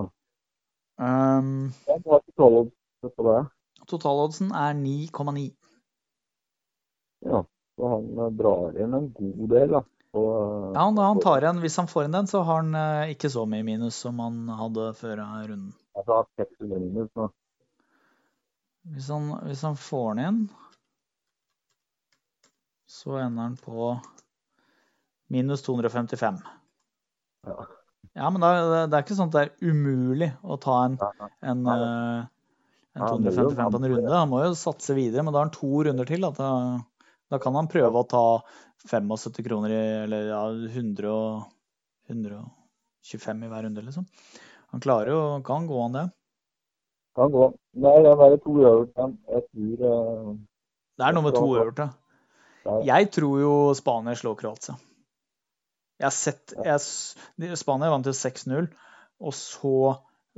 [0.99, 2.73] Um, Jeg har totalodds
[3.17, 3.41] på det.
[3.87, 5.51] Totaloddsen er 9,9.
[7.27, 7.43] Ja,
[7.77, 9.83] så han eh, drar inn en god del, da.
[10.15, 13.11] på, eh, Ja, når han tar igjen, Hvis han får inn den, så har han
[13.12, 15.75] ikke så mye minus som han hadde før runden.
[15.97, 17.29] Altså 600 minus nå.
[18.94, 20.40] Hvis han, hvis han får den inn,
[22.87, 23.88] så ender han på
[25.33, 26.38] minus 255.
[27.46, 27.57] Ja.
[28.16, 28.51] Ja, men da,
[28.88, 30.94] det er ikke sånn at det er umulig å ta en,
[31.44, 32.20] en, eh,
[32.96, 34.12] en Ja, han må jo- 255 på en runde.
[34.14, 36.25] Han må jo satse videre, men da har han to runder til.
[36.38, 36.51] Da,
[37.29, 38.22] da kan han prøve å ta
[38.87, 41.51] 75 kroner i, eller ja, 100 og,
[42.09, 44.07] 125 i hver runde, liksom.
[44.72, 46.07] Han klarer jo, kan gå an det.
[47.16, 47.46] Kan gå.
[47.81, 49.14] Nei, det er bare to den.
[49.33, 50.35] Jeg tror eh,
[51.00, 51.87] Det er noe med to uavgjorte.
[52.66, 54.76] er- Jeg tror jo Spania slår Kroatia.
[55.96, 58.68] Jeg har sett jeg, Spania vant jo 6-0,
[59.20, 59.76] og så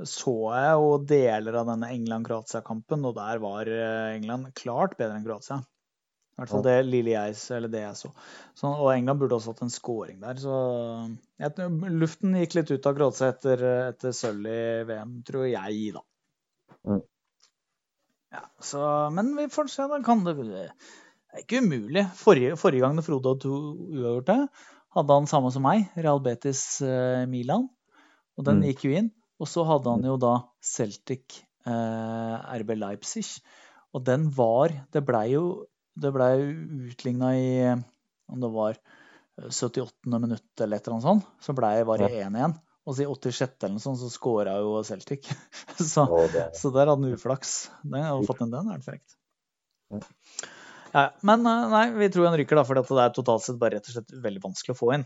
[0.07, 5.25] så jeg jo deler av denne England-Kroatia-kampen, og der var eh, England klart bedre enn
[5.25, 5.57] Kroatia.
[5.59, 8.13] I hvert fall det lille jeg, eller det jeg så.
[8.55, 8.69] så.
[8.79, 10.39] Og England burde også hatt en scoring der.
[10.39, 10.53] Så
[11.43, 11.51] jeg,
[11.99, 16.05] luften gikk litt ut av Kroatia etter, etter sølv i VM, tror jeg, da.
[16.87, 17.01] Mm.
[18.33, 18.81] Ja, så,
[19.15, 19.99] men vi får se, da.
[20.05, 22.05] Kan det, det er ikke umulig.
[22.17, 23.55] Forrige, forrige gang Frode hadde to
[23.89, 24.37] uavgjorte,
[24.97, 27.67] hadde han samme som meg, Real Betis eh, Milan.
[28.37, 28.67] Og den Mm.
[28.69, 29.09] gikk jo inn.
[29.39, 33.25] Og så hadde han jo da Celtic eh, RB Leipzig.
[33.93, 35.65] Og den var Det blei jo
[35.99, 36.27] det ble
[36.91, 37.79] utligna i eh,
[38.29, 39.91] om det var eh, 78.
[40.19, 41.25] minutt eller et eller annet sånt.
[41.43, 42.55] Så blei var det 1-1.
[42.89, 43.55] Og så i 86.
[43.61, 45.29] eller noe sånt så skåra jo Celtic.
[45.93, 47.53] så, oh, så der hadde han uflaks.
[47.83, 49.17] Det, hadde fått en den, er det frekt.
[49.93, 50.01] Ja.
[50.89, 53.77] Ja, men eh, nei, vi tror han ryker, da, for det er totalt sett bare
[53.77, 55.05] rett og slett veldig vanskelig å få inn.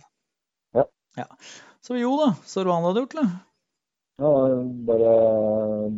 [1.13, 1.27] Ja.
[1.83, 3.33] Så jo da, så hva han hadde gjort, eller?
[4.21, 4.31] ja,
[4.87, 5.13] bare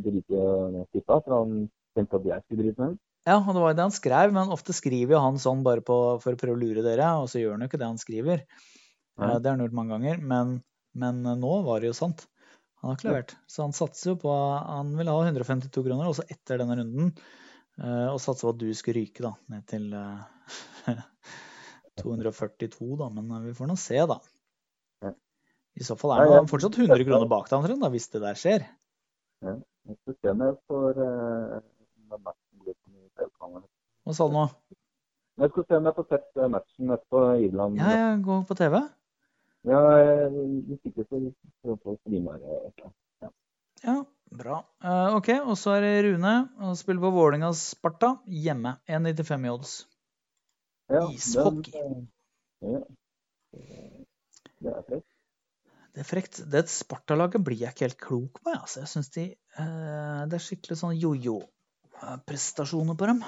[0.03, 0.43] drite
[0.73, 3.01] ned tippa, for han tenkte at jeg skulle drite med den.
[3.25, 5.81] Ja, og det var jo det han skrev, men ofte skriver jo han sånn bare
[5.85, 8.01] på, for å prøve å lure dere, og så gjør han jo ikke det han
[8.01, 8.43] skriver.
[8.45, 9.29] Nei.
[9.31, 10.55] Eh, Det har han gjort mange ganger, men,
[10.95, 12.25] men eh, nå var det jo sant.
[12.81, 13.33] Han har ikke levert.
[13.49, 17.11] Så han satser jo på Han vil ha 152 kroner, også etter denne runden.
[17.81, 20.23] eh, Og satser på at du skulle ryke, da, ned til, eh,
[22.03, 24.19] 242, da, men vi får nå se, da.
[25.75, 28.63] I så fall er det fortsatt 100 kroner bak deg omtrent, hvis det der skjer.
[29.43, 30.83] Skal eh, på.
[34.05, 34.45] Hva sa du nå?
[35.35, 37.81] Jeg skal se om jeg får sett eh, matchen etterpå Irland.
[37.81, 38.79] Ja, ja, gå på TV?
[39.65, 40.33] Ja, eh,
[40.75, 41.19] ikke så
[41.63, 42.89] så får streame det.
[43.85, 43.95] Ja,
[44.31, 44.59] bra.
[44.83, 46.33] Uh, OK, og så er det Rune.
[46.61, 48.75] Han spiller på Vålerengas Sparta hjemme.
[48.85, 49.73] 1,95 i odds.
[50.93, 51.71] Ja, Ishockey.
[51.73, 52.07] den,
[52.61, 52.79] eh, Ja.
[54.59, 55.09] Det er frekt.
[55.93, 56.41] Det er frekt.
[56.51, 58.49] Det Sparta-laget blir jeg ikke helt klok på.
[58.53, 58.79] Altså.
[58.83, 59.25] Jeg synes de,
[59.59, 63.19] uh, Det er skikkelig sånn jojo-prestasjoner på dem.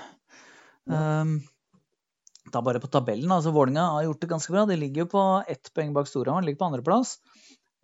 [0.86, 1.42] Um,
[2.54, 3.32] da bare på tabellen.
[3.32, 4.66] altså Vålinga har gjort det ganske bra.
[4.70, 6.46] De ligger jo på ett poeng bak Storhamar.
[6.46, 7.18] Ligger på andreplass.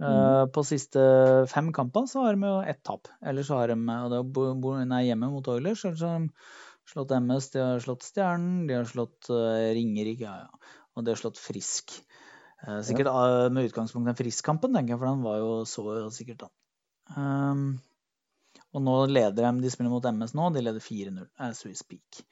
[0.04, 1.00] Uh, på siste
[1.48, 3.08] fem kamper så har de jo ett tap.
[3.22, 5.86] Ellers så har de og det er nei, hjemme mot Oilers.
[5.86, 6.32] Ellers har de
[6.90, 10.76] slått MS, de har slått Stjernen, de har slått uh, Ringerike, ja, ja.
[10.96, 11.96] og de har slått Frisk.
[12.64, 15.86] Uh, sikkert eh, med utgangspunkt i den Frisk-kampen, tenker jeg, for den var jo så
[16.16, 16.52] sikkert, da.
[17.20, 17.64] Um,
[18.74, 22.24] og nå leder de, de spiller mot MS nå, de leder 4-0 as we speak.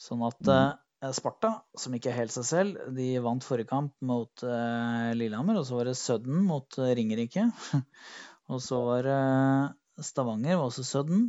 [0.00, 0.70] Sånn at eh,
[1.14, 5.66] Sparta, som ikke er helt seg selv, de vant forrige kamp mot eh, Lillehammer, og
[5.68, 7.44] så var det Sudden mot eh, Ringerike.
[8.50, 11.28] og så var det Stavanger, var også Sudden.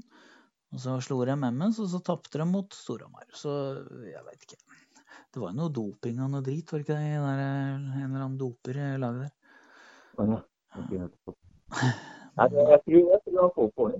[0.74, 3.26] Og så slo de MS, og så tapte de mot Storhamar.
[3.38, 3.54] Så
[4.10, 4.60] jeg veit ikke.
[5.30, 7.16] Det var jo noe doping og noe drit, var det ikke det?
[7.22, 9.34] der, eh, En eller annen doper i laget der.
[12.40, 14.00] Nei, jeg tror jeg poeng.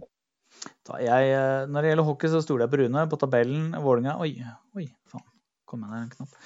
[0.90, 3.10] Da jeg, eh, når det gjelder hockey, så stoler jeg på Rune.
[3.10, 4.34] På tabellen Vålinga Oi,
[4.78, 5.26] oi, faen.
[5.70, 6.38] Kom igjen, en knapp.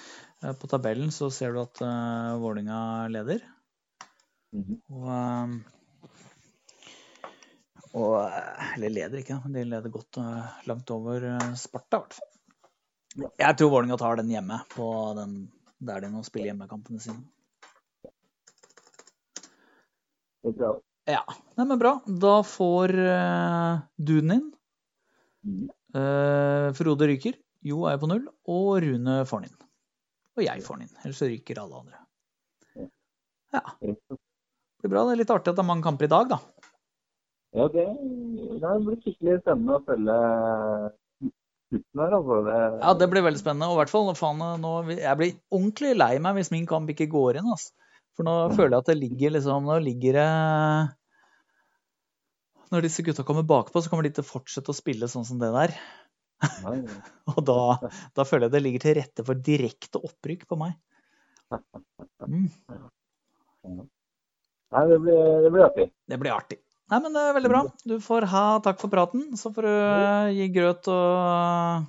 [0.44, 3.46] Eh, På tabellen så ser du at uh, Vålinga leder.
[4.54, 4.76] Mhm.
[4.94, 5.48] Og, eh,
[7.98, 12.02] og eh, Eller leder ikke, men de leder godt eh, langt over eh, Sparta, i
[12.04, 12.30] hvert fall.
[13.38, 15.36] Jeg tror Vålinga tar den hjemme, på den
[15.84, 17.22] der de nå spiller hjemmekampene sine.
[20.44, 20.72] Det er bra.
[21.08, 21.24] Ja,
[21.60, 21.98] Nei, men bra.
[22.08, 24.46] Da får uh, duden inn.
[25.44, 25.68] Mm.
[25.94, 29.70] Uh, Frode ryker, Jo er på null, og Rune får den inn.
[30.38, 30.98] Og jeg får den inn.
[31.04, 32.00] Ellers ryker alle andre.
[33.54, 33.96] Ja, det
[34.82, 35.06] blir bra.
[35.08, 36.40] Det er litt artig at det er mange kamper i dag, da.
[37.54, 37.86] Ja, det,
[38.64, 40.18] det blir skikkelig spennende å følge
[41.70, 42.40] slutten her, altså.
[42.48, 43.70] Det, Ja, det blir veldig spennende.
[43.70, 47.12] Og i hvert fall, faen, nå, jeg blir ordentlig lei meg hvis min kamp ikke
[47.14, 47.52] går inn.
[47.54, 47.76] Altså.
[48.18, 50.26] For nå føler jeg at det ligger liksom Nå ligger det
[52.70, 55.40] Når disse gutta kommer bakpå, så kommer de til å fortsette å spille sånn som
[55.42, 55.74] det der.
[57.34, 57.60] Og da,
[58.16, 60.78] da føler jeg det ligger til rette for direkte opprykk på meg.
[62.24, 62.48] Mm,
[64.74, 65.84] Nei det, blir, det blir artig.
[66.10, 66.58] det blir artig.
[66.92, 67.62] Nei, men det er veldig bra.
[67.88, 69.26] Du får ha takk for praten.
[69.40, 69.74] Så får du
[70.38, 71.86] gi grøt og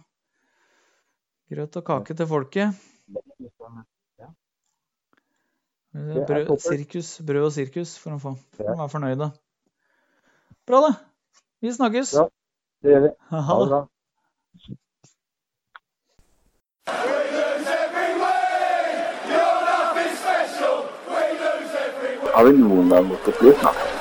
[1.55, 2.85] Grøt og kake til folket.
[5.95, 9.29] Brød, sirkus, brød og sirkus for å få for å være fornøyde.
[10.67, 10.95] Bra, det.
[11.63, 12.15] Vi snakkes.
[12.17, 12.25] Ja.
[12.83, 13.11] Det gjør vi.
[13.31, 13.69] Ha det.
[13.71, 13.81] bra.
[22.35, 23.94] Har vi noen gang gått på fly snart?